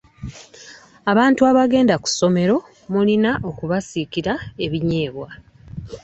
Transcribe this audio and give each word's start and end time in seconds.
Abaana 1.11 1.41
abagenda 1.51 1.93
ku 2.01 2.07
ssomero 2.11 2.57
mulina 2.91 3.31
okubasiikira 3.49 4.33
eminyeebwa. 4.65 5.27